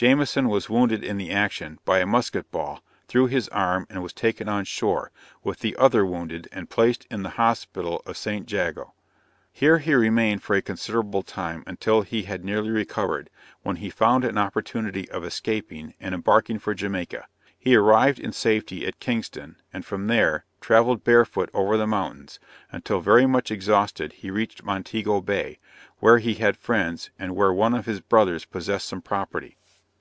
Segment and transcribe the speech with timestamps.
[0.00, 4.12] Jamieson was wounded in the action, by a musket ball, through his arm, and was
[4.12, 5.10] taken on shore,
[5.42, 8.48] with the other wounded, and placed in the hospital of St.
[8.48, 8.94] Jago.
[9.52, 13.28] Here he remained for a considerable time, until he had nearly recovered,
[13.64, 17.26] when he found an opportunity of escaping, and embarking for Jamaica.
[17.58, 22.38] He arrived in safety at Kingston, and from there, travelled barefoot over the mountains,
[22.70, 25.58] until very much exhausted, he reached Montego Bay,
[25.98, 29.56] where he had friends, and where one of his brothers possessed some property.